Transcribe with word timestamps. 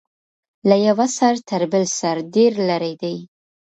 له 0.69 0.75
یوه 0.87 1.07
سر 1.17 1.35
تر 1.49 1.61
بل 1.71 1.83
سر 1.99 2.15
ډیر 2.35 2.51
لرې 2.67 2.93
دی. 3.01 3.15